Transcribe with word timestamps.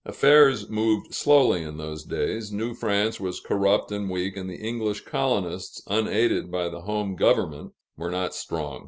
Affairs 0.03 0.67
moved 0.67 1.13
slowly 1.13 1.61
in 1.61 1.77
those 1.77 2.03
days. 2.03 2.51
New 2.51 2.73
France 2.73 3.19
was 3.19 3.39
corrupt 3.39 3.91
and 3.91 4.09
weak, 4.09 4.35
and 4.35 4.49
the 4.49 4.55
English 4.55 5.01
colonists, 5.01 5.83
unaided 5.85 6.49
by 6.49 6.69
the 6.69 6.81
home 6.81 7.15
government, 7.15 7.73
were 7.95 8.09
not 8.09 8.33
strong. 8.33 8.79